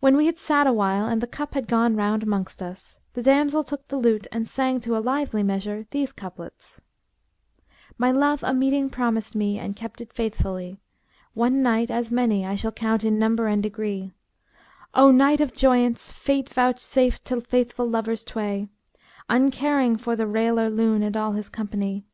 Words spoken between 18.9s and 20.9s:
* Uncaring for the railer